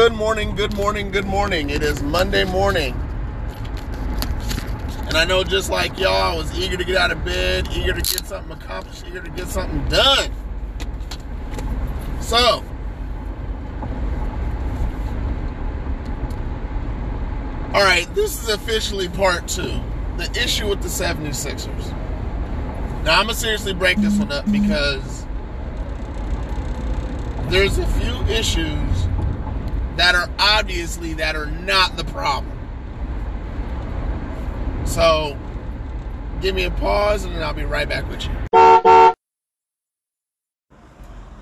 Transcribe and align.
Good 0.00 0.14
morning, 0.14 0.56
good 0.56 0.74
morning, 0.78 1.10
good 1.10 1.26
morning. 1.26 1.68
It 1.68 1.82
is 1.82 2.02
Monday 2.02 2.44
morning. 2.44 2.94
And 5.06 5.14
I 5.14 5.26
know 5.26 5.44
just 5.44 5.68
like 5.68 5.98
y'all, 5.98 6.14
I 6.14 6.34
was 6.34 6.58
eager 6.58 6.78
to 6.78 6.84
get 6.84 6.96
out 6.96 7.10
of 7.10 7.22
bed, 7.22 7.68
eager 7.70 7.92
to 7.92 8.00
get 8.00 8.24
something 8.24 8.50
accomplished, 8.50 9.04
eager 9.06 9.20
to 9.20 9.30
get 9.32 9.46
something 9.48 9.86
done. 9.90 10.30
So, 12.22 12.64
all 17.74 17.84
right, 17.84 18.06
this 18.14 18.42
is 18.42 18.48
officially 18.48 19.10
part 19.10 19.48
two 19.48 19.82
the 20.16 20.30
issue 20.42 20.66
with 20.66 20.80
the 20.80 20.88
76ers. 20.88 21.90
Now, 23.04 23.20
I'm 23.20 23.26
going 23.26 23.28
to 23.28 23.34
seriously 23.34 23.74
break 23.74 23.98
this 23.98 24.16
one 24.16 24.32
up 24.32 24.50
because 24.50 25.26
there's 27.50 27.76
a 27.76 27.86
few 27.86 28.14
issues 28.34 28.99
that 30.00 30.14
are 30.14 30.30
obviously 30.38 31.12
that 31.12 31.36
are 31.36 31.44
not 31.44 31.94
the 31.98 32.04
problem. 32.04 32.56
So, 34.86 35.36
give 36.40 36.54
me 36.54 36.64
a 36.64 36.70
pause 36.70 37.24
and 37.24 37.34
then 37.34 37.42
I'll 37.42 37.52
be 37.52 37.64
right 37.64 37.86
back 37.86 38.08
with 38.08 38.24
you. 38.24 39.14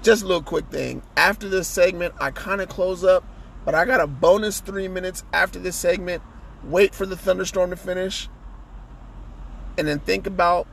Just 0.02 0.24
a 0.24 0.26
little 0.26 0.42
quick 0.42 0.66
thing. 0.70 1.02
After 1.16 1.48
this 1.48 1.68
segment, 1.68 2.14
I 2.20 2.32
kind 2.32 2.60
of 2.60 2.68
close 2.68 3.04
up, 3.04 3.24
but 3.64 3.76
I 3.76 3.84
got 3.84 4.00
a 4.00 4.08
bonus 4.08 4.58
three 4.58 4.88
minutes 4.88 5.22
after 5.32 5.60
this 5.60 5.76
segment. 5.76 6.20
Wait 6.64 6.96
for 6.96 7.06
the 7.06 7.16
thunderstorm 7.16 7.70
to 7.70 7.76
finish, 7.76 8.28
and 9.76 9.86
then 9.86 10.00
think 10.00 10.26
about 10.26 10.66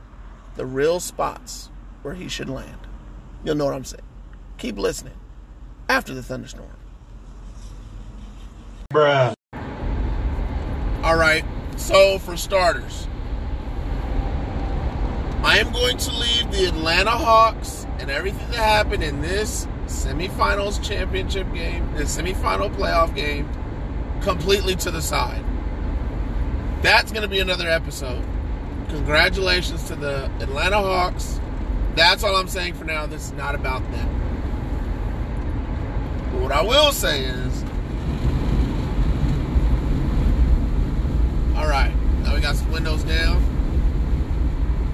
the 0.56 0.66
real 0.66 0.98
spots 0.98 1.70
where 2.02 2.14
he 2.14 2.26
should 2.26 2.48
land. 2.48 2.80
You'll 3.44 3.54
know 3.54 3.66
what 3.66 3.74
I'm 3.74 3.84
saying. 3.84 4.02
Keep 4.58 4.76
listening 4.76 5.14
after 5.88 6.14
the 6.14 6.22
thunderstorm. 6.24 6.66
Bruh. 8.92 9.34
All 11.02 11.16
right. 11.16 11.44
So 11.76 12.18
for 12.18 12.36
starters, 12.36 13.06
I 15.42 15.58
am 15.58 15.72
going 15.72 15.98
to 15.98 16.10
leave 16.12 16.50
the 16.50 16.66
Atlanta 16.66 17.10
Hawks 17.10 17.86
and 17.98 18.10
everything 18.10 18.50
that 18.50 18.56
happened 18.56 19.02
in 19.02 19.20
this 19.20 19.66
semifinals 19.86 20.82
championship 20.82 21.52
game, 21.52 21.92
this 21.94 22.16
semifinal 22.16 22.74
playoff 22.74 23.14
game, 23.14 23.48
completely 24.22 24.74
to 24.76 24.90
the 24.90 25.00
side. 25.00 25.44
That's 26.82 27.12
going 27.12 27.22
to 27.22 27.28
be 27.28 27.40
another 27.40 27.68
episode. 27.68 28.24
Congratulations 28.88 29.84
to 29.84 29.96
the 29.96 30.30
Atlanta 30.40 30.78
Hawks. 30.78 31.40
That's 31.94 32.24
all 32.24 32.36
I'm 32.36 32.48
saying 32.48 32.74
for 32.74 32.84
now. 32.84 33.06
This 33.06 33.26
is 33.26 33.32
not 33.32 33.54
about 33.54 33.82
them. 33.90 34.08
But 36.32 36.40
what 36.42 36.52
I 36.52 36.62
will 36.62 36.92
say 36.92 37.24
is 37.24 37.64
All 41.66 41.72
right, 41.72 41.92
now 42.22 42.32
we 42.32 42.40
got 42.40 42.54
some 42.54 42.70
windows 42.70 43.02
down. 43.02 43.42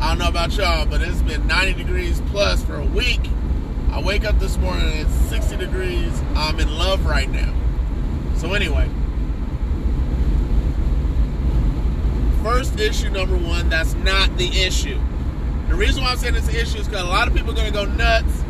I 0.01 0.09
don't 0.09 0.17
know 0.17 0.29
about 0.29 0.57
y'all, 0.57 0.87
but 0.87 1.03
it's 1.03 1.21
been 1.21 1.47
90 1.47 1.75
degrees 1.75 2.23
plus 2.29 2.65
for 2.65 2.77
a 2.77 2.85
week. 2.87 3.21
I 3.91 4.01
wake 4.01 4.25
up 4.25 4.39
this 4.39 4.57
morning 4.57 4.87
and 4.87 5.01
it's 5.01 5.15
60 5.29 5.59
degrees. 5.59 6.23
I'm 6.35 6.59
in 6.61 6.75
love 6.79 7.05
right 7.05 7.29
now. 7.29 7.53
So, 8.39 8.55
anyway, 8.55 8.89
first 12.43 12.81
issue 12.81 13.11
number 13.11 13.37
one, 13.37 13.69
that's 13.69 13.93
not 13.93 14.35
the 14.39 14.49
issue. 14.63 14.99
The 15.69 15.75
reason 15.75 16.03
why 16.03 16.13
I'm 16.13 16.17
saying 16.17 16.37
it's 16.37 16.49
an 16.49 16.57
issue 16.57 16.79
is 16.79 16.89
because 16.89 17.03
a 17.03 17.05
lot 17.05 17.29
of 17.29 17.35
people 17.35 17.51
are 17.51 17.55
going 17.55 17.67
to 17.67 17.75
go 17.75 17.85
nuts 17.85 18.43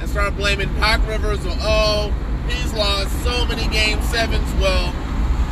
and 0.00 0.10
start 0.10 0.36
blaming 0.36 0.68
Doc 0.74 1.00
Rivers 1.08 1.46
or, 1.46 1.56
oh, 1.60 2.12
he's 2.46 2.74
lost 2.74 3.10
so 3.24 3.46
many 3.46 3.66
game 3.68 4.02
sevens. 4.02 4.52
Well, 4.60 4.94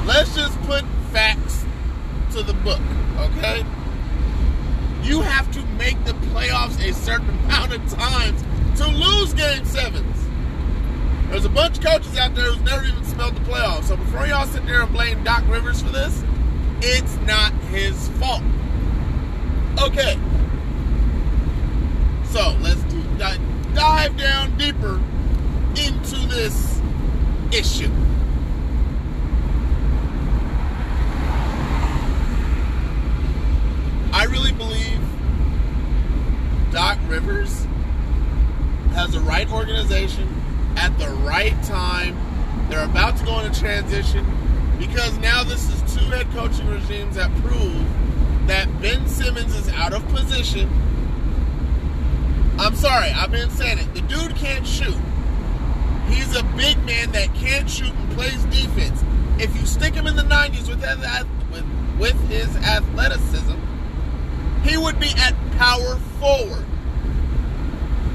let's 0.05 0.35
just 0.35 0.61
put 0.65 0.85
facts 1.11 1.65
to 2.39 2.45
the 2.45 2.55
book, 2.61 2.81
okay? 3.19 3.65
You 5.03 5.23
have 5.23 5.51
to 5.53 5.63
make 5.77 6.03
the 6.05 6.13
playoffs 6.31 6.79
a 6.89 6.93
certain 6.93 7.29
amount 7.31 7.75
of 7.75 7.89
times 7.91 8.41
to 8.79 8.87
lose 8.87 9.35
game 9.35 9.65
sevens. 9.65 10.17
There's 11.31 11.45
a 11.45 11.49
bunch 11.49 11.79
of 11.79 11.85
coaches 11.85 12.17
out 12.17 12.37
there 12.37 12.53
who's 12.53 12.63
never 12.63 12.85
even 12.85 13.05
smelled 13.05 13.35
the 13.35 13.41
playoffs. 13.41 13.85
So 13.85 13.97
before 13.97 14.27
y'all 14.27 14.47
sit 14.47 14.65
there 14.67 14.83
and 14.83 14.93
blame 14.93 15.25
Doc 15.25 15.43
Rivers 15.49 15.83
for 15.83 15.89
this, 15.89 16.23
it's 16.81 17.17
not 17.27 17.53
his 17.73 18.09
fault. 18.21 18.43
Okay. 19.83 20.17
So 22.31 22.57
let's 22.61 22.83
do, 22.85 23.03
dive 23.75 24.17
down 24.17 24.57
deeper 24.57 25.01
into 25.71 26.17
this 26.29 26.81
issue. 27.53 27.91
I 34.11 34.25
really 34.25 34.53
believe 34.53 34.99
Doc 36.73 36.99
Rivers 37.09 37.67
has 38.93 39.13
the 39.13 39.21
right 39.21 39.51
organization 39.51 40.29
at 40.77 40.97
the 40.99 41.09
right 41.09 41.61
time. 41.65 42.17
They're 42.69 42.85
about 42.85 43.17
to 43.19 43.25
go 43.25 43.41
into 43.41 43.59
transition 43.59 44.27
because 44.79 45.17
now 45.19 45.43
this 45.45 45.69
is 45.71 45.95
two 45.95 46.05
head 46.11 46.31
coaching 46.33 46.69
regimes 46.69 47.17
that 47.17 47.31
prove 47.43 47.87
that 48.47 48.69
Ben 48.81 49.07
Simmons 49.09 49.55
is 49.55 49.69
out 49.71 49.93
of 49.93 50.07
position. 50.09 50.69
I'm 52.59 52.75
sorry, 52.75 53.11
I've 53.11 53.31
been 53.31 53.51
saying 53.51 53.79
it. 53.79 53.95
The 53.95 54.01
dude 54.03 54.35
can't 54.37 54.67
shoot. 54.67 54.97
He's 56.09 56.35
a 56.37 56.43
big 56.57 56.83
man 56.85 57.13
that 57.13 57.35
can't 57.35 57.69
shoot 57.69 57.93
and 57.95 58.11
plays 58.13 58.45
defense. 58.45 59.03
If 59.39 59.55
you 59.59 59.67
stick 59.67 59.95
him 59.95 60.07
in 60.07 60.17
the 60.17 60.23
90s 60.23 60.69
with, 60.69 60.81
with, 61.53 61.99
with 61.99 62.29
his 62.29 62.57
athleticism, 62.57 63.55
he 64.69 64.77
would 64.77 65.01
be 65.01 65.11
at 65.17 65.35
power 65.53 65.97
forward. 66.21 66.65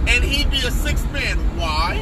And 0.08 0.24
he'd 0.24 0.52
be 0.52 0.60
a 0.60 0.72
sixth 0.72 1.12
man. 1.12 1.38
Why? 1.58 1.98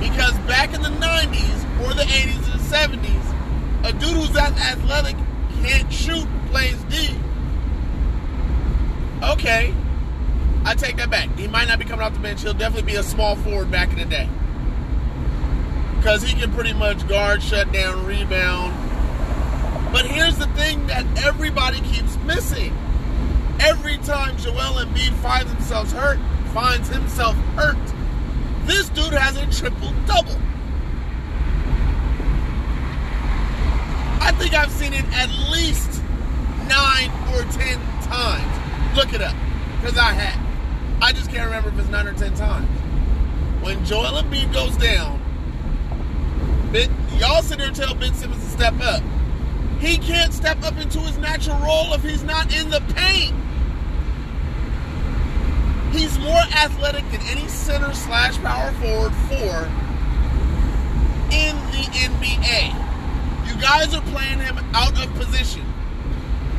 Because 0.00 0.36
back 0.48 0.74
in 0.74 0.82
the 0.82 0.88
90s 0.88 1.86
or 1.86 1.94
the 1.94 2.02
80s 2.02 2.52
and 2.52 3.02
70s, 3.02 3.88
a 3.88 3.92
dude 3.92 4.16
who's 4.16 4.32
that 4.32 4.52
athletic 4.58 5.16
can't 5.62 5.92
shoot, 5.92 6.26
plays 6.50 6.82
D. 6.84 7.14
Okay. 9.22 9.74
I 10.64 10.74
take 10.74 10.96
that 10.96 11.10
back. 11.10 11.28
He 11.36 11.46
might 11.46 11.68
not 11.68 11.78
be 11.78 11.84
coming 11.84 12.04
off 12.04 12.14
the 12.14 12.20
bench. 12.20 12.42
He'll 12.42 12.54
definitely 12.54 12.90
be 12.90 12.96
a 12.96 13.02
small 13.02 13.36
forward 13.36 13.70
back 13.70 13.90
in 13.90 13.98
the 13.98 14.06
day. 14.06 14.28
Because 15.96 16.22
he 16.22 16.38
can 16.38 16.52
pretty 16.52 16.72
much 16.72 17.06
guard, 17.06 17.42
shut 17.42 17.70
down, 17.70 18.04
rebound. 18.04 18.72
But 19.92 20.06
here's 20.06 20.38
the 20.38 20.46
thing 20.48 20.86
that 20.86 21.06
everybody 21.22 21.80
keeps 21.82 22.16
missing 22.18 22.74
every 23.64 23.96
time 23.98 24.36
Joel 24.36 24.84
Embiid 24.84 25.14
finds 25.22 25.50
himself 25.50 25.90
hurt, 25.92 26.18
finds 26.52 26.88
himself 26.88 27.34
hurt, 27.56 27.78
this 28.66 28.90
dude 28.90 29.14
has 29.14 29.36
a 29.38 29.46
triple 29.58 29.90
double. 30.06 30.36
I 34.20 34.32
think 34.32 34.54
I've 34.54 34.70
seen 34.70 34.92
it 34.92 35.04
at 35.12 35.30
least 35.50 36.02
nine 36.68 37.10
or 37.32 37.42
ten 37.52 37.80
times. 38.02 38.96
Look 38.96 39.14
it 39.14 39.22
up, 39.22 39.34
because 39.80 39.96
I 39.96 40.12
have. 40.12 41.02
I 41.02 41.12
just 41.12 41.30
can't 41.30 41.46
remember 41.46 41.70
if 41.70 41.78
it's 41.78 41.88
nine 41.88 42.06
or 42.06 42.14
ten 42.14 42.34
times. 42.34 42.68
When 43.62 43.82
Joel 43.86 44.22
Embiid 44.22 44.52
goes 44.52 44.76
down, 44.76 45.20
ben, 46.70 46.90
y'all 47.18 47.42
sit 47.42 47.58
there 47.58 47.68
and 47.68 47.76
tell 47.76 47.94
Ben 47.94 48.12
Simmons 48.12 48.44
to 48.44 48.50
step 48.50 48.74
up. 48.82 49.02
He 49.80 49.96
can't 49.96 50.34
step 50.34 50.62
up 50.62 50.76
into 50.78 51.00
his 51.00 51.16
natural 51.16 51.58
role 51.60 51.94
if 51.94 52.02
he's 52.02 52.22
not 52.22 52.54
in 52.54 52.68
the 52.68 52.80
paint. 52.94 53.34
He's 55.94 56.18
more 56.18 56.42
athletic 56.56 57.08
than 57.12 57.20
any 57.28 57.46
center 57.46 57.94
slash 57.94 58.36
power 58.38 58.72
forward 58.72 59.12
for 59.28 59.70
in 61.30 61.54
the 61.70 61.86
NBA. 61.94 62.74
You 63.46 63.60
guys 63.60 63.94
are 63.94 64.02
playing 64.02 64.40
him 64.40 64.58
out 64.74 65.00
of 65.00 65.14
position. 65.14 65.64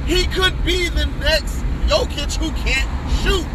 He 0.06 0.26
could 0.28 0.64
be 0.64 0.88
the 0.88 1.08
next 1.20 1.62
Jokic 1.88 2.38
who 2.38 2.50
can't 2.64 2.90
shoot. 3.24 3.46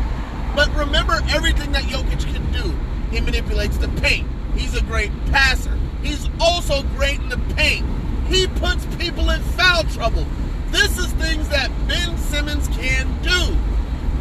But 0.54 0.68
remember 0.76 1.18
everything 1.30 1.72
that 1.72 1.84
Jokic 1.84 2.30
can 2.30 2.52
do. 2.52 2.76
He 3.10 3.22
manipulates 3.22 3.78
the 3.78 3.88
paint. 4.02 4.28
He's 4.54 4.76
a 4.76 4.82
great 4.82 5.12
passer. 5.26 5.78
He's 6.02 6.28
also 6.38 6.82
great 6.94 7.20
in 7.20 7.30
the 7.30 7.40
paint. 7.54 7.86
He 8.28 8.46
puts 8.48 8.84
people 8.96 9.30
in 9.30 9.40
foul 9.40 9.84
trouble. 9.84 10.26
This 10.72 10.98
is 10.98 11.10
things 11.14 11.48
that 11.48 11.70
Ben 11.88 12.18
Simmons 12.18 12.68
can 12.68 13.06
do. 13.22 13.56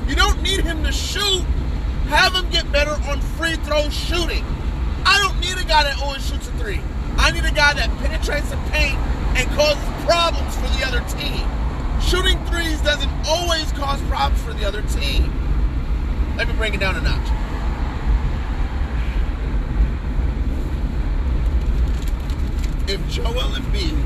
You 0.09 0.15
don't 0.15 0.41
need 0.41 0.61
him 0.61 0.83
to 0.83 0.91
shoot. 0.91 1.43
Have 2.07 2.33
him 2.33 2.49
get 2.49 2.69
better 2.71 2.97
on 3.09 3.21
free 3.37 3.55
throw 3.57 3.89
shooting. 3.89 4.43
I 5.05 5.19
don't 5.19 5.39
need 5.39 5.63
a 5.63 5.67
guy 5.67 5.83
that 5.83 6.01
always 6.01 6.27
shoots 6.27 6.47
a 6.47 6.51
three. 6.53 6.81
I 7.17 7.31
need 7.31 7.45
a 7.45 7.51
guy 7.51 7.73
that 7.75 7.89
penetrates 7.99 8.49
the 8.49 8.57
paint 8.71 8.97
and 9.37 9.47
causes 9.51 9.83
problems 10.05 10.55
for 10.55 10.67
the 10.77 10.85
other 10.85 11.01
team. 11.15 11.47
Shooting 12.01 12.43
threes 12.47 12.81
doesn't 12.81 13.11
always 13.27 13.71
cause 13.73 14.01
problems 14.09 14.43
for 14.43 14.53
the 14.53 14.67
other 14.67 14.81
team. 14.81 15.31
Let 16.35 16.47
me 16.47 16.55
bring 16.55 16.73
it 16.73 16.79
down 16.79 16.95
a 16.95 17.01
notch. 17.01 17.29
if 22.89 23.07
Joel 23.07 23.53
Embiid, 23.53 24.03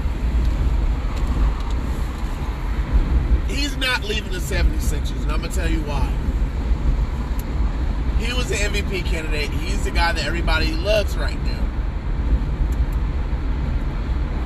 he's 3.54 3.78
not 3.78 4.04
leaving 4.04 4.32
the 4.32 4.40
76ers, 4.40 5.22
and 5.22 5.32
I'm 5.32 5.40
going 5.40 5.52
to 5.52 5.56
tell 5.56 5.70
you 5.70 5.82
why. 5.82 6.12
He 8.18 8.34
was 8.34 8.50
the 8.50 8.56
MVP 8.56 9.06
candidate. 9.06 9.50
He's 9.52 9.84
the 9.84 9.92
guy 9.92 10.14
that 10.14 10.26
everybody 10.26 10.72
loves 10.74 11.18
right 11.18 11.42
now. 11.44 11.64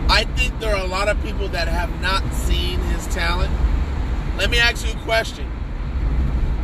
I 0.10 0.24
think 0.36 0.60
there 0.60 0.76
are 0.76 0.84
a 0.84 0.88
lot 0.88 1.10
of 1.10 1.22
people 1.22 1.48
that 1.50 1.68
have 1.68 2.02
not 2.02 2.24
seen 2.34 2.80
his 2.80 3.06
talent. 3.08 3.54
Let 4.38 4.50
me 4.50 4.58
ask 4.60 4.86
you 4.86 4.94
a 4.94 5.04
question. 5.04 5.50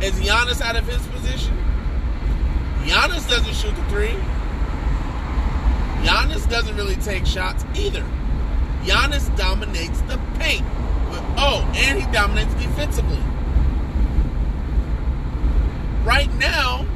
Is 0.02 0.14
Giannis 0.14 0.60
out 0.60 0.76
of 0.76 0.86
his 0.86 1.06
position? 1.08 1.56
Giannis 2.82 3.28
doesn't 3.28 3.54
shoot 3.54 3.74
the 3.76 3.84
three. 3.84 4.14
Giannis 6.04 6.48
doesn't 6.50 6.76
really 6.76 6.96
take 6.96 7.26
shots 7.26 7.64
either. 7.74 8.04
Giannis 8.82 9.34
dominates 9.36 10.00
the 10.02 10.18
paint. 10.38 10.66
Oh, 11.36 11.70
and 11.74 12.00
he 12.00 12.12
dominates 12.12 12.54
defensively. 12.54 13.22
Right 16.04 16.32
now, 16.34 16.86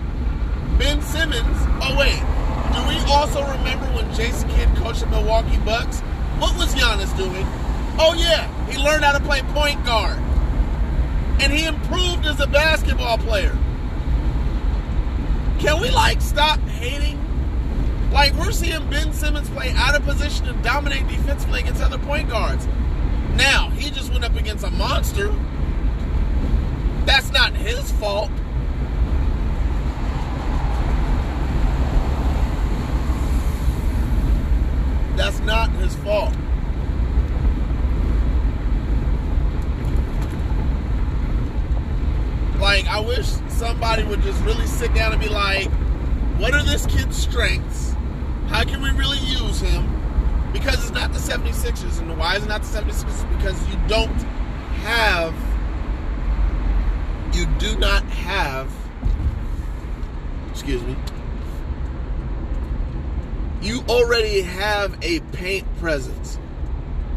Ben 0.78 1.00
Simmons. 1.02 1.58
Oh 1.82 1.96
wait, 1.98 2.20
do 2.74 2.88
we 2.88 3.12
also 3.12 3.40
remember 3.42 3.86
when 3.96 4.12
Jason 4.14 4.48
Kidd 4.50 4.68
coached 4.76 5.00
the 5.00 5.06
Milwaukee 5.06 5.58
Bucks? 5.64 6.00
What 6.38 6.56
was 6.56 6.74
Giannis 6.74 7.16
doing? 7.16 7.46
Oh 7.98 8.14
yeah, 8.16 8.46
he 8.66 8.78
learned 8.78 9.04
how 9.04 9.16
to 9.16 9.24
play 9.24 9.42
point 9.54 9.84
guard, 9.84 10.18
and 11.40 11.52
he 11.52 11.64
improved 11.64 12.26
as 12.26 12.40
a 12.40 12.46
basketball 12.46 13.18
player. 13.18 13.56
Can 15.58 15.80
we 15.80 15.90
like 15.90 16.20
stop 16.20 16.60
hating? 16.60 17.18
Like 18.12 18.34
we're 18.34 18.52
seeing 18.52 18.88
Ben 18.88 19.12
Simmons 19.12 19.50
play 19.50 19.70
out 19.74 19.94
of 19.94 20.04
position 20.04 20.46
and 20.46 20.62
dominate 20.62 21.06
defensively 21.08 21.60
against 21.60 21.82
other 21.82 21.98
point 21.98 22.28
guards. 22.28 22.66
Now 23.38 23.70
he 23.70 23.90
just 23.90 24.12
went 24.12 24.24
up 24.24 24.34
against 24.34 24.64
a 24.64 24.70
monster. 24.72 25.32
That's 27.06 27.30
not 27.30 27.54
his 27.54 27.90
fault. 27.92 28.30
That's 35.16 35.38
not 35.40 35.70
his 35.70 35.94
fault. 35.96 36.34
Like, 42.60 42.86
I 42.88 43.00
wish 43.00 43.26
somebody 43.48 44.02
would 44.02 44.20
just 44.22 44.42
really 44.42 44.66
sit 44.66 44.92
down 44.94 45.12
and 45.12 45.20
be 45.20 45.28
like, 45.28 45.70
what 46.38 46.54
are 46.54 46.62
this 46.62 46.86
kid's 46.86 47.16
strengths? 47.16 47.94
How 48.48 48.64
can 48.64 48.82
we 48.82 48.90
really 48.90 49.18
use 49.18 49.60
him? 49.60 50.07
Because 50.52 50.76
it's 50.76 50.90
not 50.90 51.12
the 51.12 51.18
76ers. 51.18 52.00
And 52.00 52.16
why 52.18 52.36
is 52.36 52.44
it 52.44 52.48
not 52.48 52.62
the 52.62 52.68
76ers? 52.68 53.36
Because 53.36 53.68
you 53.68 53.78
don't 53.86 54.08
have, 54.82 55.34
you 57.34 57.46
do 57.58 57.78
not 57.78 58.02
have, 58.04 58.72
excuse 60.50 60.82
me, 60.82 60.96
you 63.60 63.82
already 63.88 64.42
have 64.42 64.96
a 65.02 65.20
paint 65.32 65.66
presence. 65.78 66.38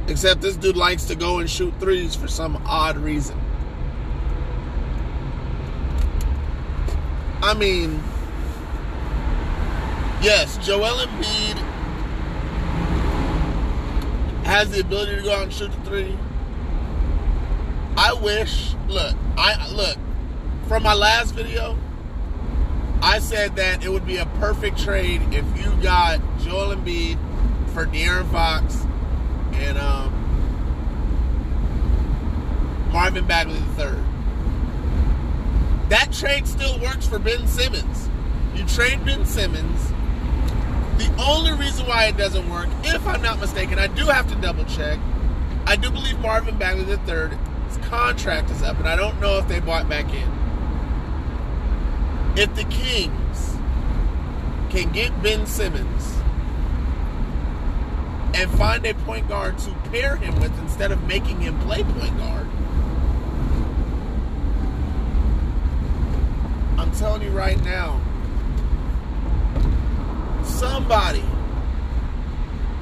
Except 0.08 0.42
this 0.42 0.58
dude 0.58 0.76
likes 0.76 1.06
to 1.06 1.16
go 1.16 1.40
and 1.40 1.50
shoot 1.50 1.74
threes 1.80 2.16
for 2.16 2.28
some 2.28 2.62
odd 2.66 2.98
reason. 2.98 3.40
I 7.44 7.54
mean, 7.54 8.04
yes, 10.22 10.58
Joel 10.66 11.06
Embiid 11.06 11.71
has 14.44 14.72
the 14.72 14.82
ability 14.82 15.16
to 15.16 15.22
go 15.22 15.32
out 15.34 15.44
and 15.44 15.54
shoot 15.54 15.72
the 15.72 15.90
three. 15.90 16.18
I 17.98 18.14
wish, 18.14 18.74
look, 18.88 19.16
I 19.38 19.70
look, 19.72 19.98
from 20.68 20.84
my 20.84 20.94
last 20.94 21.34
video, 21.36 21.78
I 23.02 23.20
said 23.20 23.56
that 23.56 23.84
it 23.84 23.90
would 23.90 24.06
be 24.06 24.18
a 24.18 24.26
perfect 24.26 24.78
trade 24.78 25.22
if 25.32 25.46
you 25.58 25.72
got 25.82 26.20
Joel 26.40 26.76
Embiid 26.76 27.18
for 27.74 27.86
De'Aaron 27.86 28.32
Fox 28.32 28.86
and 29.54 29.78
um, 29.78 30.12
Marvin 32.92 33.26
Bagley 33.26 33.60
III. 33.78 33.98
That 35.90 36.14
trade 36.14 36.48
still 36.48 36.80
works 36.80 37.08
for 37.08 37.20
Ben 37.20 37.48
Simmons. 37.48 38.10
You 38.56 38.66
trade 38.66 39.04
Ben 39.04 39.26
Simmons. 39.26 39.91
The 41.02 41.24
only 41.24 41.52
reason 41.54 41.88
why 41.88 42.06
it 42.06 42.18
doesn't 42.18 42.48
work, 42.48 42.70
if 42.84 43.08
I'm 43.08 43.24
not 43.24 43.40
mistaken, 43.40 43.80
I 43.80 43.88
do 43.88 44.06
have 44.06 44.30
to 44.30 44.36
double 44.36 44.66
check. 44.66 45.00
I 45.66 45.76
do 45.76 45.90
believe 45.90 46.20
Marvin 46.20 46.60
Bagley 46.60 46.84
III, 46.84 47.36
his 47.68 47.78
contract 47.88 48.52
is 48.52 48.62
up, 48.62 48.78
and 48.78 48.88
I 48.88 48.96
don't 48.96 49.20
know 49.20 49.40
if 49.40 49.48
they 49.48 49.60
bought 49.60 49.90
back 49.90 50.14
in. 50.14 50.32
If 52.38 52.54
the 52.54 52.66
Kings 52.66 53.58
can 54.70 54.92
get 54.92 55.24
Ben 55.24 55.48
Simmons 55.48 56.18
and 58.36 58.52
find 58.52 58.86
a 58.86 58.94
point 58.94 59.28
guard 59.28 59.58
to 59.58 59.72
pair 59.90 60.18
him 60.18 60.40
with 60.40 60.56
instead 60.60 60.92
of 60.92 61.02
making 61.08 61.40
him 61.42 61.60
play 61.62 61.84
point 61.84 62.16
guard, 62.20 62.48
I'm 66.78 66.92
telling 66.92 67.24
you 67.24 67.32
right 67.32 67.60
now, 67.64 68.00
somebody, 70.62 71.24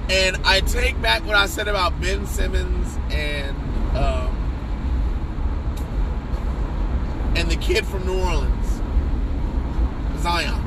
and 0.10 0.36
I 0.44 0.60
take 0.60 1.02
back 1.02 1.26
what 1.26 1.38
I 1.38 1.46
said 1.46 1.70
about 1.70 2.00
Ben 2.02 2.28
Simmons 2.28 2.98
and 3.10 3.56
um, 3.96 4.36
and 7.38 7.50
the 7.50 7.56
kid 7.56 7.88
from 7.88 8.06
New 8.06 8.20
Orleans. 8.20 8.82
Zion. 10.20 10.60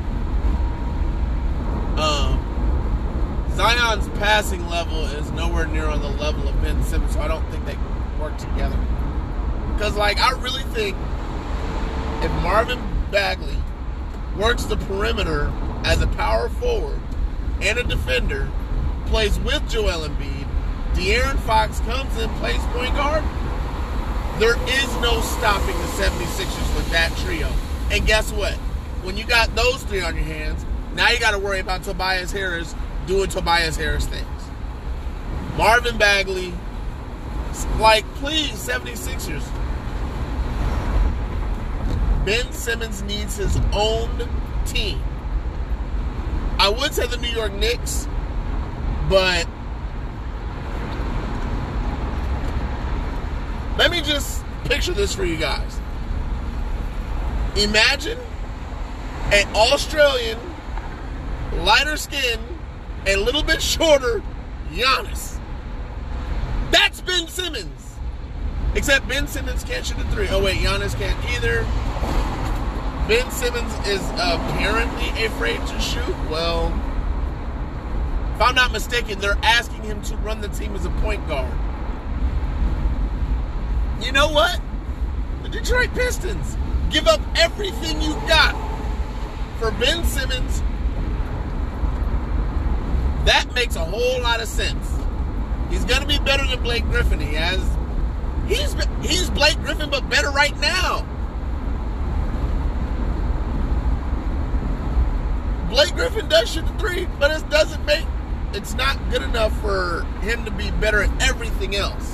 Um, 1.99 2.39
Zion's 3.53 4.09
passing 4.17 4.67
level 4.67 5.05
is 5.05 5.29
nowhere 5.33 5.67
near 5.67 5.85
on 5.85 6.01
the 6.01 6.09
level 6.09 6.47
of 6.47 6.59
Ben 6.63 6.83
Simmons, 6.83 7.13
so 7.13 7.21
I 7.21 7.27
don't 7.27 7.47
think 7.51 7.63
they 7.67 7.77
work 8.19 8.35
together. 8.39 8.79
Because, 9.73 9.95
like, 9.95 10.17
I 10.17 10.31
really 10.39 10.63
think 10.73 10.97
if 12.23 12.31
Marvin 12.41 12.81
Bagley 13.11 13.57
works 14.35 14.63
the 14.63 14.77
perimeter 14.77 15.53
as 15.83 16.01
a 16.01 16.07
power 16.07 16.49
forward 16.49 16.99
and 17.61 17.77
a 17.77 17.83
defender, 17.83 18.49
plays 19.07 19.39
with 19.39 19.67
Joel 19.69 20.07
Embiid, 20.07 20.47
De'Aaron 20.93 21.39
Fox 21.41 21.79
comes 21.81 22.15
in, 22.17 22.29
plays 22.35 22.61
point 22.71 22.93
guard, 22.95 23.23
there 24.39 24.57
is 24.67 24.95
no 25.01 25.21
stopping 25.21 25.75
the 25.75 25.87
76ers 26.01 26.75
with 26.75 26.89
that 26.91 27.15
trio. 27.17 27.51
And 27.91 28.05
guess 28.07 28.31
what? 28.31 28.57
when 29.03 29.17
you 29.17 29.25
got 29.25 29.53
those 29.55 29.83
three 29.83 30.01
on 30.01 30.15
your 30.15 30.23
hands, 30.23 30.65
now 30.95 31.09
you 31.09 31.19
got 31.19 31.31
to 31.31 31.39
worry 31.39 31.59
about 31.59 31.83
Tobias 31.83 32.31
Harris 32.31 32.73
doing 33.05 33.29
Tobias 33.29 33.75
Harris 33.75 34.05
things. 34.05 34.25
Marvin 35.57 35.97
Bagley, 35.97 36.53
like, 37.79 38.05
please, 38.15 38.51
76ers. 38.53 39.43
Ben 42.25 42.49
Simmons 42.53 43.01
needs 43.03 43.35
his 43.35 43.57
own 43.73 44.09
team. 44.65 45.01
I 46.63 46.69
would 46.69 46.93
say 46.93 47.05
the 47.05 47.17
New 47.17 47.27
York 47.27 47.51
Knicks, 47.51 48.07
but 49.09 49.45
let 53.77 53.91
me 53.91 54.01
just 54.01 54.45
picture 54.63 54.93
this 54.93 55.13
for 55.13 55.25
you 55.25 55.35
guys. 55.35 55.77
Imagine 57.57 58.17
an 59.33 59.45
Australian, 59.53 60.39
lighter 61.57 61.97
skin, 61.97 62.39
and 63.07 63.19
a 63.19 63.23
little 63.25 63.43
bit 63.43 63.61
shorter 63.61 64.23
Giannis. 64.71 65.37
That's 66.71 67.01
Ben 67.01 67.27
Simmons. 67.27 67.95
Except 68.73 69.05
Ben 69.09 69.27
Simmons 69.27 69.65
can't 69.65 69.85
shoot 69.85 69.97
a 69.97 70.03
three. 70.11 70.29
Oh, 70.29 70.41
wait, 70.41 70.59
Giannis 70.59 70.97
can't 70.97 71.19
either. 71.35 71.65
Ben 73.07 73.29
Simmons 73.31 73.73
is 73.87 74.01
apparently 74.11 75.25
afraid 75.25 75.59
to 75.67 75.79
shoot. 75.79 76.15
Well, 76.29 76.67
if 78.35 78.41
I'm 78.41 78.55
not 78.55 78.71
mistaken, 78.71 79.19
they're 79.19 79.37
asking 79.43 79.83
him 79.83 80.01
to 80.03 80.15
run 80.17 80.41
the 80.41 80.47
team 80.49 80.75
as 80.75 80.85
a 80.85 80.89
point 80.89 81.27
guard. 81.27 81.53
You 84.01 84.11
know 84.11 84.29
what? 84.29 84.59
The 85.43 85.49
Detroit 85.49 85.93
Pistons 85.93 86.57
give 86.89 87.07
up 87.07 87.21
everything 87.35 88.01
you 88.01 88.13
got 88.27 88.55
for 89.63 89.71
Ben 89.71 90.03
Simmons, 90.03 90.61
that 93.25 93.45
makes 93.55 93.77
a 93.77 93.85
whole 93.85 94.21
lot 94.21 94.41
of 94.41 94.47
sense. 94.49 94.93
He's 95.69 95.85
going 95.85 96.01
to 96.01 96.07
be 96.07 96.19
better 96.19 96.45
than 96.45 96.61
Blake 96.61 96.83
Griffin. 96.85 97.19
He 97.19 97.33
has. 97.35 97.61
He's 98.47 98.75
he's 99.01 99.29
Blake 99.29 99.57
Griffin, 99.61 99.89
but 99.89 100.09
better 100.09 100.29
right 100.31 100.57
now. 100.59 101.07
Blake 105.73 105.95
Griffin 105.95 106.29
does 106.29 106.51
shoot 106.51 106.67
the 106.67 106.73
three, 106.73 107.07
but 107.17 107.31
it 107.31 107.49
doesn't 107.49 107.83
make 107.85 108.05
it's 108.53 108.75
not 108.75 108.95
good 109.09 109.23
enough 109.23 109.59
for 109.59 110.03
him 110.21 110.45
to 110.45 110.51
be 110.51 110.69
better 110.69 111.01
at 111.01 111.09
everything 111.23 111.75
else. 111.75 112.13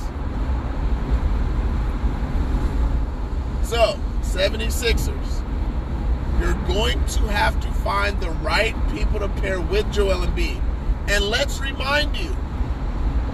So, 3.63 3.99
76ers, 4.21 5.09
you're 6.39 6.53
going 6.73 7.05
to 7.05 7.19
have 7.27 7.59
to 7.59 7.69
find 7.83 8.17
the 8.21 8.29
right 8.29 8.73
people 8.93 9.19
to 9.19 9.27
pair 9.27 9.59
with 9.59 9.91
Joel 9.91 10.25
Embiid. 10.25 10.61
And 11.09 11.25
let's 11.25 11.59
remind 11.59 12.15
you, 12.15 12.33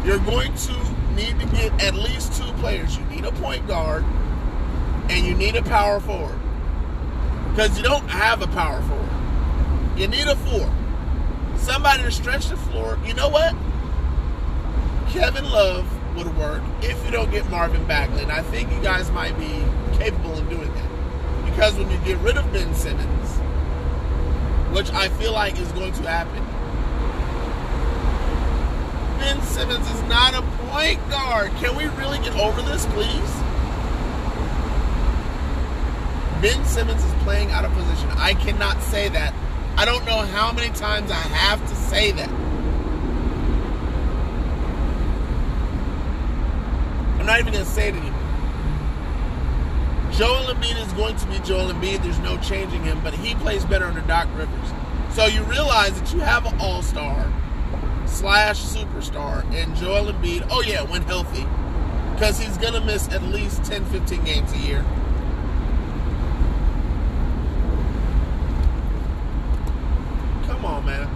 you're 0.03 0.17
going 0.17 0.55
to 0.55 0.74
need 1.13 1.39
to 1.39 1.46
get 1.55 1.79
at 1.84 1.94
least 1.94 2.34
two 2.34 2.51
players. 2.53 2.98
You 2.98 3.05
need 3.05 3.25
a 3.25 3.32
point 3.34 3.67
guard 3.67 4.03
and 5.12 5.24
you 5.24 5.36
need 5.36 5.55
a 5.55 5.62
power 5.62 6.00
forward. 6.00 6.39
Because 7.51 7.77
you 7.77 7.84
don't 7.84 8.10
have 8.10 8.41
a 8.41 8.48
power 8.48 8.82
forward. 8.82 9.15
You 9.96 10.10
need 10.10 10.28
a 10.28 10.36
four. 10.36 10.70
Somebody 11.58 12.04
to 12.04 12.12
stretch 12.12 12.48
the 12.48 12.58
floor. 12.58 13.00
You 13.06 13.14
know 13.14 13.30
what? 13.30 13.56
Kevin 15.10 15.46
Love 15.46 15.88
would 16.18 16.36
work 16.38 16.62
if 16.82 17.04
you 17.06 17.12
don't 17.12 17.32
get 17.32 17.50
Marvin 17.50 17.86
Bagley. 17.88 18.24
And 18.24 18.32
I 18.32 18.42
think 18.42 18.70
you 18.72 18.82
guys 18.82 19.10
might 19.12 19.38
be 19.40 19.64
capable 19.98 20.38
of 20.38 20.50
doing 20.50 20.74
that. 20.74 21.46
Because 21.46 21.75
when 21.75 21.90
you 21.90 21.98
get 22.00 22.18
rid 22.18 22.36
of 22.36 22.52
Ben 22.52 22.75
Simmons, 22.75 23.30
which 24.75 24.92
I 24.92 25.08
feel 25.18 25.32
like 25.32 25.58
is 25.58 25.72
going 25.72 25.94
to 25.94 26.02
happen, 26.04 26.44
Ben 29.20 29.42
Simmons 29.44 29.90
is 29.90 30.02
not 30.04 30.34
a 30.34 30.42
point 30.68 31.00
guard. 31.10 31.52
Can 31.56 31.74
we 31.78 31.86
really 31.86 32.18
get 32.18 32.36
over 32.36 32.62
this, 32.64 32.86
please? 32.88 33.32
Ben 36.42 36.66
Simmons 36.66 37.02
is 37.02 37.14
playing 37.24 37.52
out 37.52 37.64
of 37.64 37.72
position. 37.72 38.10
I 38.18 38.34
cannot 38.34 38.82
say 38.84 39.08
that. 39.08 39.34
I 39.77 39.86
don't 39.86 40.05
know 40.05 40.17
how 40.17 40.51
many 40.51 40.74
times 40.74 41.12
I 41.12 41.15
have 41.15 41.62
to 41.67 41.75
say 41.75 42.12
that. 42.12 42.29
I'm 47.20 47.25
not 47.25 47.39
even 47.39 47.53
going 47.53 47.65
to 47.65 47.72
say 47.72 47.89
it 47.89 47.96
anymore. 47.96 48.12
Joel 50.12 50.53
Embiid 50.53 50.82
is 50.82 50.94
going 50.94 51.17
to 51.17 51.25
be 51.27 51.39
Joel 51.39 51.74
Embiid. 51.74 52.03
There's 52.03 52.20
no 52.20 52.38
changing 52.38 52.84
him, 52.84 53.01
but 53.03 53.13
he 53.13 53.36
plays 53.36 53.65
better 53.65 53.86
under 53.86 54.01
Doc 54.01 54.29
Rivers. 54.36 54.70
So 55.12 55.25
you 55.25 55.44
realize 55.44 56.00
that 56.00 56.13
you 56.13 56.20
have 56.20 56.46
an 56.46 56.58
all-star 56.60 57.29
slash 58.05 58.62
superstar 58.62 59.44
and 59.53 59.75
Joel 59.75 60.12
Embiid. 60.12 60.48
Oh 60.50 60.62
yeah, 60.62 60.84
when 60.84 61.01
healthy, 61.01 61.46
because 62.13 62.39
he's 62.39 62.58
gonna 62.58 62.79
miss 62.79 63.10
at 63.10 63.24
least 63.24 63.65
10, 63.65 63.84
15 63.86 64.24
games 64.24 64.53
a 64.53 64.58
year. 64.58 64.86
Come 70.46 70.63
on, 70.65 70.86
man. 70.86 71.10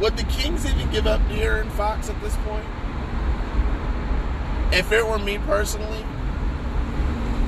Would 0.00 0.16
the 0.16 0.24
Kings 0.24 0.64
even 0.64 0.90
give 0.90 1.06
up 1.06 1.20
De'Aaron 1.28 1.70
Fox 1.72 2.08
at 2.08 2.18
this 2.22 2.34
point? 2.38 2.64
If 4.72 4.92
it 4.92 5.06
were 5.06 5.18
me 5.18 5.36
personally, 5.38 6.04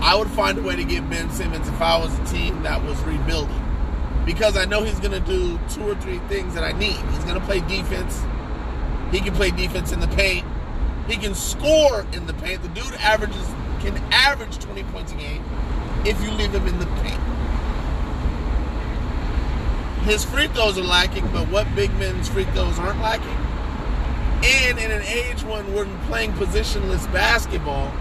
I 0.02 0.14
would 0.16 0.28
find 0.28 0.58
a 0.58 0.62
way 0.62 0.76
to 0.76 0.84
get 0.84 1.08
Ben 1.08 1.30
Simmons 1.30 1.66
if 1.66 1.80
I 1.80 1.98
was 1.98 2.18
a 2.18 2.24
team 2.26 2.62
that 2.64 2.84
was 2.84 3.00
rebuilding. 3.04 3.58
Because 4.26 4.56
I 4.56 4.66
know 4.66 4.82
he's 4.82 5.00
going 5.00 5.12
to 5.12 5.20
do 5.20 5.58
two 5.70 5.82
or 5.88 5.94
three 5.94 6.18
things 6.28 6.54
that 6.54 6.62
I 6.62 6.72
need. 6.72 6.96
He's 6.96 7.24
going 7.24 7.40
to 7.40 7.46
play 7.46 7.60
defense. 7.60 8.20
He 9.10 9.20
can 9.20 9.34
play 9.34 9.50
defense 9.50 9.90
in 9.92 10.00
the 10.00 10.08
paint. 10.08 10.46
He 11.08 11.16
can 11.16 11.34
score 11.34 12.04
in 12.12 12.26
the 12.26 12.34
paint. 12.34 12.62
The 12.62 12.68
dude 12.68 12.94
averages 12.94 13.46
can 13.80 13.96
average 14.12 14.58
20 14.58 14.82
points 14.84 15.12
a 15.12 15.16
game 15.16 15.42
if 16.04 16.22
you 16.22 16.30
leave 16.32 16.54
him 16.54 16.66
in 16.66 16.78
the 16.78 16.86
paint. 17.02 17.31
His 20.04 20.24
free 20.24 20.48
throws 20.48 20.78
are 20.78 20.82
lacking, 20.82 21.26
but 21.28 21.48
what 21.48 21.72
big 21.76 21.92
men's 21.94 22.28
free 22.28 22.44
throws 22.44 22.78
aren't 22.78 23.00
lacking? 23.00 23.28
And 24.44 24.78
in 24.78 24.90
an 24.90 25.02
age 25.02 25.44
when 25.44 25.72
we're 25.72 25.86
playing 26.06 26.32
positionless 26.32 27.10
basketball, 27.12 27.92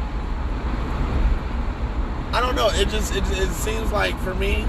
I 2.34 2.40
don't 2.40 2.56
know. 2.56 2.70
It 2.70 2.88
just 2.90 3.14
it, 3.14 3.24
it 3.28 3.50
seems 3.50 3.92
like 3.92 4.18
for 4.22 4.34
me, 4.34 4.66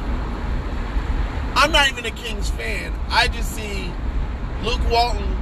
I'm 1.54 1.72
not 1.72 1.88
even 1.88 2.04
a 2.04 2.10
Kings 2.10 2.50
fan. 2.50 2.92
I 3.08 3.28
just 3.28 3.52
see 3.52 3.90
Luke 4.62 4.80
Walton 4.90 5.36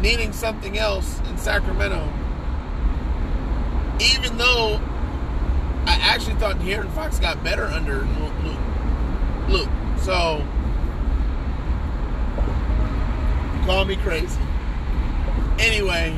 needing 0.00 0.32
something 0.32 0.78
else 0.78 1.20
in 1.28 1.38
Sacramento. 1.38 2.08
Even 4.00 4.36
though 4.36 4.80
I 5.86 5.98
actually 6.02 6.36
thought 6.36 6.56
De'Aaron 6.56 6.92
Fox 6.92 7.18
got 7.18 7.42
better 7.42 7.64
under 7.64 8.02
Luke. 8.42 8.58
Luke. 9.48 9.70
So 9.98 10.46
call 13.64 13.84
me 13.84 13.96
crazy. 13.96 14.40
Anyway, 15.58 16.16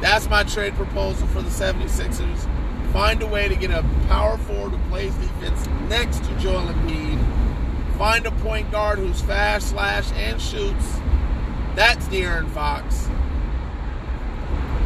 that's 0.00 0.28
my 0.28 0.42
trade 0.44 0.74
proposal 0.74 1.26
for 1.28 1.42
the 1.42 1.50
76ers. 1.50 2.92
Find 2.92 3.22
a 3.22 3.26
way 3.26 3.48
to 3.48 3.56
get 3.56 3.70
a 3.70 3.84
power 4.08 4.38
forward 4.38 4.72
who 4.72 4.88
plays 4.88 5.14
defense 5.16 5.66
next 5.88 6.24
to 6.24 6.34
Joel 6.38 6.62
Embiid. 6.62 7.98
Find 7.98 8.26
a 8.26 8.30
point 8.30 8.70
guard 8.70 8.98
who's 8.98 9.20
fast, 9.20 9.70
slash, 9.70 10.10
and 10.12 10.40
shoots. 10.40 10.98
That's 11.74 12.06
De'Aaron 12.08 12.48
Fox. 12.50 13.08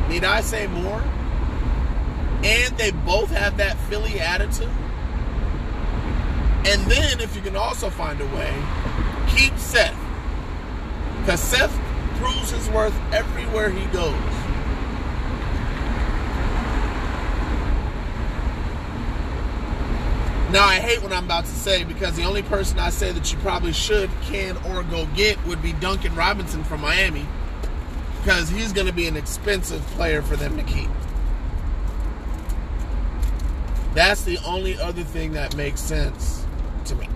Need 0.09 0.25
I 0.25 0.41
say 0.41 0.67
more? 0.67 1.03
And 2.43 2.77
they 2.79 2.91
both 2.91 3.31
have 3.31 3.59
that 3.59 3.77
Philly 3.89 4.19
attitude. 4.19 4.71
And 6.67 6.91
then, 6.91 7.21
if 7.21 7.37
you 7.37 7.43
can 7.43 7.57
also 7.57 7.91
find 7.91 8.21
a 8.21 8.27
way, 8.27 8.55
keep 9.29 9.57
Seth. 9.57 10.10
Because 11.31 11.43
Seth 11.43 11.81
proves 12.17 12.51
his 12.51 12.69
worth 12.71 13.01
everywhere 13.13 13.71
he 13.71 13.87
goes. 13.93 14.13
Now, 20.51 20.65
I 20.65 20.81
hate 20.83 21.01
what 21.05 21.13
I'm 21.13 21.27
about 21.27 21.45
to 21.45 21.53
say 21.53 21.85
because 21.85 22.17
the 22.17 22.25
only 22.25 22.43
person 22.43 22.81
I 22.81 22.91
say 22.91 23.13
that 23.13 23.31
you 23.31 23.39
probably 23.39 23.73
should, 23.73 24.11
can, 24.23 24.57
or 24.71 24.83
go 24.83 25.07
get 25.15 25.41
would 25.47 25.63
be 25.63 25.73
Duncan 25.75 26.17
Robinson 26.17 26.65
from 26.65 26.81
Miami 26.81 27.29
because 28.19 28.49
he's 28.49 28.73
going 28.73 28.89
to 28.89 28.93
be 28.93 29.07
an 29.07 29.17
expensive 29.17 29.83
player 29.93 30.23
for 30.23 30.35
them 30.35 30.57
to 30.57 30.65
keep. 30.65 30.91
That's 33.95 34.25
the 34.25 34.39
only 34.45 34.77
other 34.81 35.05
thing 35.05 35.35
that 35.35 35.55
makes 35.55 35.81
sense 35.81 36.45
to 36.87 36.97
me. 36.97 37.07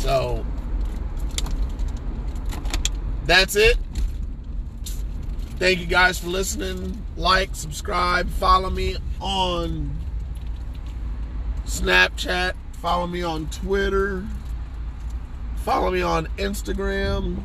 So, 0.00 0.46
that's 3.26 3.54
it. 3.54 3.76
Thank 5.58 5.78
you 5.78 5.84
guys 5.84 6.18
for 6.18 6.28
listening. 6.28 7.04
Like, 7.18 7.50
subscribe, 7.52 8.30
follow 8.30 8.70
me 8.70 8.96
on 9.20 9.94
Snapchat, 11.66 12.54
follow 12.80 13.06
me 13.06 13.22
on 13.22 13.50
Twitter, 13.50 14.24
follow 15.56 15.90
me 15.90 16.00
on 16.00 16.28
Instagram, 16.38 17.42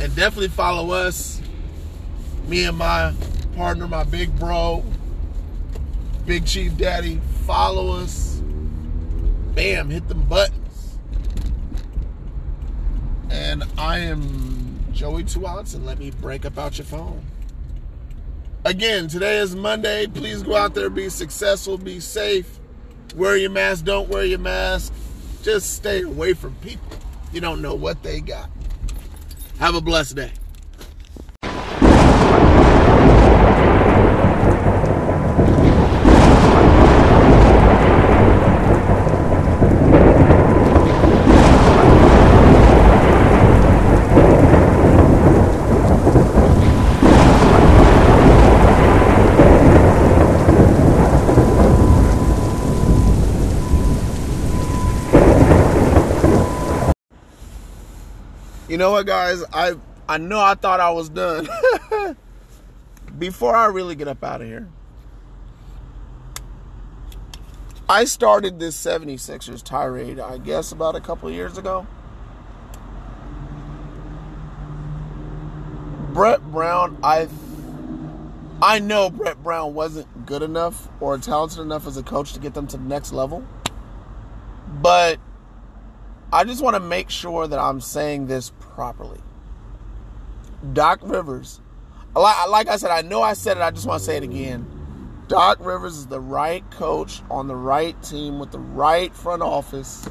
and 0.00 0.16
definitely 0.16 0.48
follow 0.48 0.90
us. 0.94 1.42
Me 2.48 2.64
and 2.64 2.78
my 2.78 3.12
partner, 3.56 3.86
my 3.86 4.04
big 4.04 4.34
bro, 4.38 4.82
Big 6.24 6.46
Chief 6.46 6.74
Daddy, 6.78 7.20
follow 7.44 7.92
us. 7.98 8.40
Bam, 9.54 9.90
hit 9.90 10.08
the 10.08 10.14
buttons. 10.14 10.59
And 13.50 13.64
I 13.76 13.98
am 13.98 14.78
Joey 14.92 15.24
Two 15.24 15.44
and 15.44 15.84
let 15.84 15.98
me 15.98 16.12
break 16.12 16.44
up 16.44 16.56
out 16.56 16.78
your 16.78 16.84
phone. 16.84 17.20
Again, 18.64 19.08
today 19.08 19.38
is 19.38 19.56
Monday. 19.56 20.06
Please 20.06 20.44
go 20.44 20.54
out 20.54 20.76
there, 20.76 20.88
be 20.88 21.08
successful, 21.08 21.76
be 21.76 21.98
safe. 21.98 22.60
Wear 23.16 23.36
your 23.36 23.50
mask, 23.50 23.84
don't 23.84 24.08
wear 24.08 24.24
your 24.24 24.38
mask. 24.38 24.92
Just 25.42 25.74
stay 25.74 26.02
away 26.02 26.32
from 26.34 26.54
people. 26.62 26.96
You 27.32 27.40
don't 27.40 27.60
know 27.60 27.74
what 27.74 28.04
they 28.04 28.20
got. 28.20 28.48
Have 29.58 29.74
a 29.74 29.80
blessed 29.80 30.14
day. 30.14 30.30
know 58.80 58.90
what, 58.92 59.06
guys? 59.06 59.44
I 59.52 59.76
I 60.08 60.18
know 60.18 60.40
I 60.40 60.54
thought 60.54 60.80
I 60.80 60.90
was 60.90 61.08
done. 61.08 61.48
Before 63.18 63.54
I 63.54 63.66
really 63.66 63.94
get 63.94 64.08
up 64.08 64.24
out 64.24 64.40
of 64.40 64.48
here, 64.48 64.68
I 67.88 68.04
started 68.04 68.58
this 68.58 68.82
76ers 68.82 69.62
tirade, 69.62 70.18
I 70.18 70.38
guess, 70.38 70.72
about 70.72 70.96
a 70.96 71.00
couple 71.00 71.30
years 71.30 71.58
ago. 71.58 71.86
Brett 76.12 76.42
Brown, 76.50 76.98
I 77.04 77.28
I 78.62 78.78
know 78.78 79.10
Brett 79.10 79.42
Brown 79.42 79.74
wasn't 79.74 80.26
good 80.26 80.42
enough 80.42 80.88
or 81.00 81.18
talented 81.18 81.60
enough 81.60 81.86
as 81.86 81.96
a 81.98 82.02
coach 82.02 82.32
to 82.32 82.40
get 82.40 82.54
them 82.54 82.66
to 82.68 82.78
the 82.78 82.84
next 82.84 83.12
level. 83.12 83.44
But 84.80 85.20
I 86.32 86.44
just 86.44 86.62
want 86.62 86.74
to 86.74 86.80
make 86.80 87.10
sure 87.10 87.46
that 87.46 87.58
I'm 87.58 87.80
saying 87.80 88.26
this 88.26 88.52
properly. 88.60 89.20
Doc 90.72 91.00
Rivers, 91.02 91.60
like 92.14 92.68
I 92.68 92.76
said, 92.76 92.90
I 92.90 93.02
know 93.02 93.22
I 93.22 93.32
said 93.32 93.56
it, 93.56 93.60
I 93.60 93.70
just 93.70 93.86
want 93.86 94.00
to 94.00 94.04
say 94.04 94.16
it 94.16 94.22
again. 94.22 94.66
Doc 95.26 95.58
Rivers 95.60 95.96
is 95.96 96.06
the 96.06 96.20
right 96.20 96.68
coach 96.70 97.22
on 97.30 97.48
the 97.48 97.56
right 97.56 98.00
team 98.02 98.38
with 98.38 98.50
the 98.50 98.58
right 98.58 99.14
front 99.14 99.42
office 99.42 100.08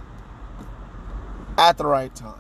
at 1.58 1.78
the 1.78 1.86
right 1.86 2.14
time. 2.16 2.36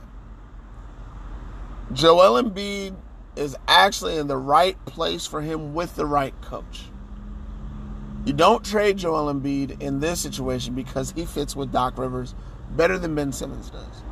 Joel 1.93 2.41
Embiid 2.41 2.95
is 3.35 3.55
actually 3.67 4.17
in 4.17 4.27
the 4.27 4.37
right 4.37 4.77
place 4.85 5.25
for 5.25 5.41
him 5.41 5.73
with 5.73 5.95
the 5.95 6.05
right 6.05 6.33
coach. 6.41 6.85
You 8.25 8.33
don't 8.33 8.63
trade 8.63 8.97
Joel 8.97 9.33
Embiid 9.33 9.81
in 9.81 9.99
this 9.99 10.19
situation 10.19 10.73
because 10.73 11.11
he 11.11 11.25
fits 11.25 11.55
with 11.55 11.71
Doc 11.71 11.97
Rivers 11.97 12.35
better 12.75 12.97
than 12.97 13.15
Ben 13.15 13.31
Simmons 13.31 13.69
does. 13.69 14.03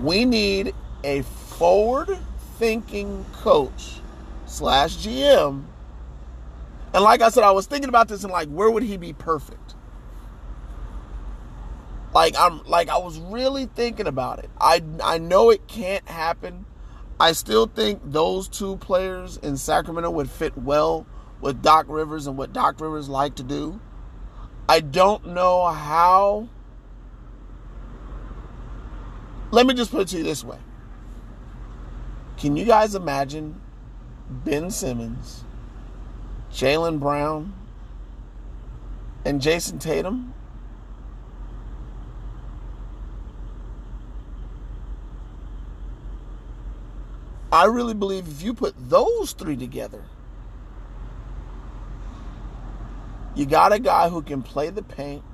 We 0.00 0.24
need 0.24 0.74
a 1.04 1.22
forward 1.22 2.18
thinking 2.58 3.24
coach 3.32 4.00
slash 4.46 4.96
GM. 4.96 5.64
And 6.92 7.04
like 7.04 7.22
I 7.22 7.28
said, 7.28 7.44
I 7.44 7.52
was 7.52 7.66
thinking 7.66 7.88
about 7.88 8.08
this 8.08 8.24
and 8.24 8.32
like, 8.32 8.48
where 8.48 8.70
would 8.70 8.82
he 8.82 8.96
be 8.96 9.12
perfect? 9.12 9.74
Like 12.12 12.34
I'm 12.38 12.64
like 12.64 12.88
I 12.88 12.98
was 12.98 13.18
really 13.18 13.66
thinking 13.66 14.06
about 14.06 14.40
it. 14.40 14.50
I 14.60 14.82
I 15.02 15.18
know 15.18 15.50
it 15.50 15.68
can't 15.68 16.08
happen. 16.08 16.66
I 17.20 17.32
still 17.32 17.66
think 17.66 18.00
those 18.04 18.48
two 18.48 18.78
players 18.78 19.36
in 19.36 19.56
Sacramento 19.56 20.10
would 20.10 20.30
fit 20.30 20.56
well 20.56 21.06
with 21.40 21.62
Doc 21.62 21.86
Rivers 21.88 22.26
and 22.26 22.36
what 22.36 22.52
Doc 22.52 22.80
Rivers 22.80 23.08
like 23.08 23.36
to 23.36 23.42
do. 23.42 23.78
I 24.68 24.80
don't 24.80 25.26
know 25.28 25.66
how 25.66 26.48
let 29.50 29.66
me 29.66 29.74
just 29.74 29.90
put 29.90 30.02
it 30.02 30.08
to 30.08 30.18
you 30.18 30.22
this 30.24 30.44
way. 30.44 30.58
Can 32.36 32.56
you 32.56 32.64
guys 32.64 32.94
imagine 32.94 33.60
Ben 34.30 34.70
Simmons, 34.70 35.44
Jaylen 36.52 36.98
Brown, 36.98 37.52
and 39.24 39.40
Jayson 39.40 39.78
Tatum? 39.78 40.32
I 47.52 47.64
really 47.64 47.94
believe 47.94 48.28
if 48.28 48.42
you 48.42 48.54
put 48.54 48.74
those 48.88 49.32
three 49.32 49.56
together, 49.56 50.04
you 53.34 53.44
got 53.44 53.72
a 53.72 53.78
guy 53.78 54.08
who 54.08 54.22
can 54.22 54.42
play 54.42 54.70
the 54.70 54.82
paint 54.82 55.24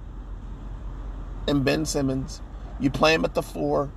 and 1.46 1.64
Ben 1.64 1.84
Simmons. 1.84 2.40
You 2.80 2.90
play 2.90 3.14
him 3.14 3.24
at 3.24 3.34
the 3.34 3.42
four. 3.42 3.90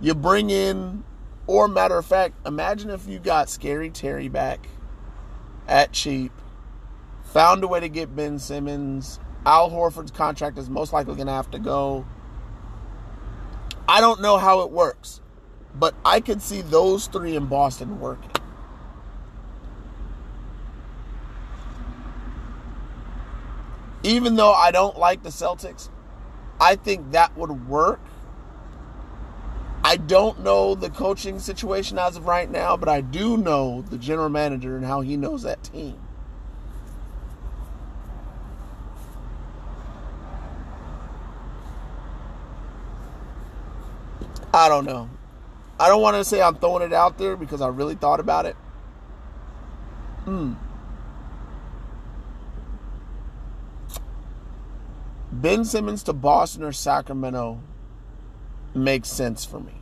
You 0.00 0.14
bring 0.14 0.50
in, 0.50 1.02
or 1.46 1.66
matter 1.66 1.98
of 1.98 2.06
fact, 2.06 2.34
imagine 2.46 2.90
if 2.90 3.08
you 3.08 3.18
got 3.18 3.50
Scary 3.50 3.90
Terry 3.90 4.28
back 4.28 4.68
at 5.66 5.92
cheap, 5.92 6.32
found 7.24 7.64
a 7.64 7.68
way 7.68 7.80
to 7.80 7.88
get 7.88 8.14
Ben 8.14 8.38
Simmons. 8.38 9.18
Al 9.44 9.70
Horford's 9.70 10.10
contract 10.10 10.58
is 10.58 10.70
most 10.70 10.92
likely 10.92 11.14
going 11.14 11.26
to 11.26 11.32
have 11.32 11.50
to 11.50 11.58
go. 11.58 12.06
I 13.88 14.00
don't 14.00 14.20
know 14.20 14.36
how 14.36 14.60
it 14.60 14.70
works, 14.70 15.20
but 15.74 15.94
I 16.04 16.20
could 16.20 16.42
see 16.42 16.60
those 16.60 17.06
three 17.06 17.34
in 17.34 17.46
Boston 17.46 17.98
working. 17.98 18.30
Even 24.04 24.36
though 24.36 24.52
I 24.52 24.70
don't 24.70 24.96
like 24.96 25.22
the 25.24 25.30
Celtics, 25.30 25.88
I 26.60 26.76
think 26.76 27.12
that 27.12 27.36
would 27.36 27.68
work 27.68 28.00
I 29.88 29.96
don't 29.96 30.40
know 30.40 30.74
the 30.74 30.90
coaching 30.90 31.38
situation 31.38 31.98
as 31.98 32.18
of 32.18 32.26
right 32.26 32.50
now, 32.50 32.76
but 32.76 32.90
I 32.90 33.00
do 33.00 33.38
know 33.38 33.80
the 33.80 33.96
general 33.96 34.28
manager 34.28 34.76
and 34.76 34.84
how 34.84 35.00
he 35.00 35.16
knows 35.16 35.44
that 35.44 35.62
team. 35.64 35.98
I 44.52 44.68
don't 44.68 44.84
know. 44.84 45.08
I 45.80 45.88
don't 45.88 46.02
want 46.02 46.16
to 46.18 46.24
say 46.24 46.42
I'm 46.42 46.56
throwing 46.56 46.82
it 46.82 46.92
out 46.92 47.16
there 47.16 47.34
because 47.34 47.62
I 47.62 47.68
really 47.68 47.94
thought 47.94 48.20
about 48.20 48.44
it. 48.44 48.56
Hmm. 50.26 50.52
Ben 55.32 55.64
Simmons 55.64 56.02
to 56.02 56.12
Boston 56.12 56.62
or 56.62 56.72
Sacramento 56.72 57.62
makes 58.74 59.08
sense 59.08 59.44
for 59.44 59.60
me. 59.60 59.72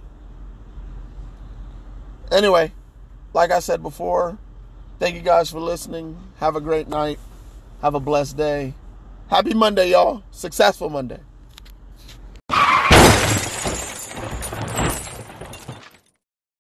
Anyway, 2.31 2.73
like 3.33 3.51
I 3.51 3.61
said 3.61 3.83
before, 3.83 4.39
thank 4.99 5.15
you 5.15 5.23
guys 5.23 5.51
for 5.51 5.61
listening. 5.61 6.17
Have 6.39 6.57
a 6.57 6.61
great 6.61 6.89
night. 6.89 7.19
Have 7.83 7.95
a 7.95 8.01
blessed 8.01 8.37
day. 8.37 8.75
Happy 9.29 9.55
Monday, 9.55 9.91
y'all. 9.91 10.23
Successful 10.31 10.89
Monday. 10.89 11.21